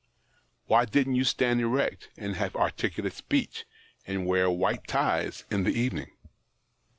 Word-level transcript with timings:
Why 0.65 0.85
didn't 0.85 1.13
you 1.13 1.23
stand 1.23 1.61
erect, 1.61 2.09
and 2.17 2.35
have 2.35 2.55
articulate 2.55 3.13
speech, 3.13 3.65
and 4.07 4.25
wear 4.25 4.49
white 4.49 4.87
ties 4.87 5.45
in 5.51 5.63
the 5.63 5.79
evening 5.79 6.09